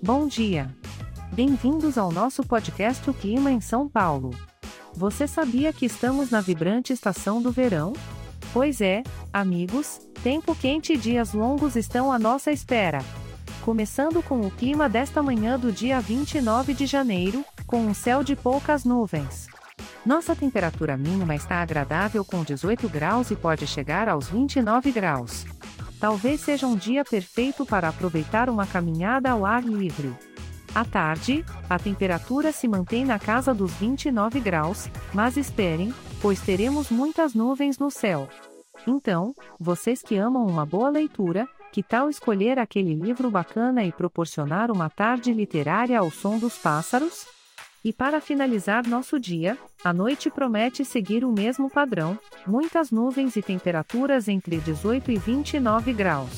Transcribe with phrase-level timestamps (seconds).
[0.00, 0.72] Bom dia.
[1.32, 4.30] Bem-vindos ao nosso podcast O Clima em São Paulo.
[4.94, 7.92] Você sabia que estamos na vibrante estação do verão?
[8.52, 9.02] Pois é,
[9.32, 13.00] amigos, tempo quente e dias longos estão à nossa espera.
[13.64, 18.36] Começando com o clima desta manhã do dia 29 de janeiro, com um céu de
[18.36, 19.48] poucas nuvens.
[20.06, 25.44] Nossa temperatura mínima está agradável com 18 graus e pode chegar aos 29 graus.
[26.00, 30.14] Talvez seja um dia perfeito para aproveitar uma caminhada ao ar livre.
[30.74, 35.92] À tarde, a temperatura se mantém na casa dos 29 graus, mas esperem,
[36.22, 38.28] pois teremos muitas nuvens no céu.
[38.86, 44.70] Então, vocês que amam uma boa leitura, que tal escolher aquele livro bacana e proporcionar
[44.70, 47.37] uma tarde literária ao som dos pássaros?
[47.88, 53.40] E para finalizar nosso dia, a noite promete seguir o mesmo padrão: muitas nuvens e
[53.40, 56.28] temperaturas entre 18 e 29 graus.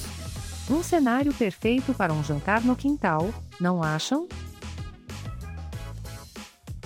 [0.71, 4.29] Um cenário perfeito para um jantar no quintal, não acham?